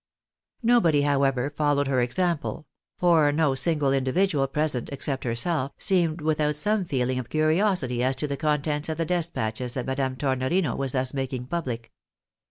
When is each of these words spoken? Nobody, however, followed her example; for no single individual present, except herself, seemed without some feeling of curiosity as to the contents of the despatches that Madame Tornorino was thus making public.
Nobody, 0.63 1.03
however, 1.03 1.51
followed 1.51 1.85
her 1.87 2.01
example; 2.01 2.65
for 2.97 3.31
no 3.31 3.53
single 3.53 3.93
individual 3.93 4.47
present, 4.47 4.89
except 4.91 5.25
herself, 5.25 5.73
seemed 5.77 6.21
without 6.21 6.55
some 6.55 6.85
feeling 6.85 7.19
of 7.19 7.29
curiosity 7.29 8.01
as 8.01 8.15
to 8.15 8.25
the 8.27 8.35
contents 8.35 8.89
of 8.89 8.97
the 8.97 9.05
despatches 9.05 9.75
that 9.75 9.85
Madame 9.85 10.15
Tornorino 10.15 10.75
was 10.75 10.93
thus 10.93 11.13
making 11.13 11.45
public. 11.45 11.91